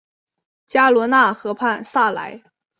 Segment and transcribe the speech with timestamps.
[0.65, 2.41] 加罗讷河畔萨莱。